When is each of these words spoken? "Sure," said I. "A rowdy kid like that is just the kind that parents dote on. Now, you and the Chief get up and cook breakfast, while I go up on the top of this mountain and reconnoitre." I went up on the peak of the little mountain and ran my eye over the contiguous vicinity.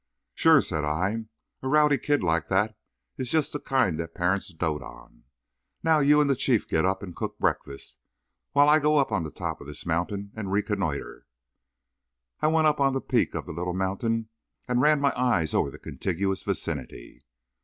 "Sure," 0.33 0.61
said 0.63 0.83
I. 0.83 1.25
"A 1.61 1.67
rowdy 1.67 1.99
kid 1.99 2.23
like 2.23 2.47
that 2.47 2.75
is 3.19 3.29
just 3.29 3.53
the 3.53 3.59
kind 3.59 3.99
that 3.99 4.15
parents 4.15 4.51
dote 4.51 4.81
on. 4.81 5.25
Now, 5.83 5.99
you 5.99 6.19
and 6.19 6.27
the 6.27 6.35
Chief 6.35 6.67
get 6.67 6.85
up 6.85 7.03
and 7.03 7.15
cook 7.15 7.37
breakfast, 7.37 7.99
while 8.51 8.67
I 8.67 8.79
go 8.79 8.97
up 8.97 9.11
on 9.11 9.21
the 9.23 9.29
top 9.29 9.61
of 9.61 9.67
this 9.67 9.85
mountain 9.85 10.31
and 10.33 10.51
reconnoitre." 10.51 11.27
I 12.41 12.47
went 12.47 12.65
up 12.65 12.79
on 12.79 12.93
the 12.93 12.99
peak 13.01 13.35
of 13.35 13.45
the 13.45 13.53
little 13.53 13.75
mountain 13.75 14.29
and 14.67 14.81
ran 14.81 14.99
my 14.99 15.11
eye 15.15 15.45
over 15.53 15.69
the 15.69 15.77
contiguous 15.77 16.41
vicinity. 16.41 17.23